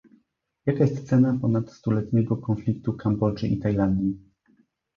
jaka 0.65 0.79
jest 0.83 1.07
cena 1.07 1.37
ponad 1.41 1.71
stuletniego 1.71 2.37
konfliktu 2.37 2.93
Kambodży 2.93 3.47
i 3.47 3.57
Tajlandii? 3.59 4.19